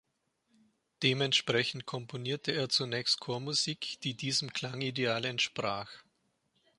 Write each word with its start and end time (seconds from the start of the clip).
Dementsprechend 1.03 1.85
komponierte 1.85 2.53
er 2.53 2.69
zunächst 2.69 3.19
Chormusik, 3.19 3.99
die 4.01 4.15
diesem 4.15 4.51
Klangideal 4.51 5.23
entsprach. 5.25 5.91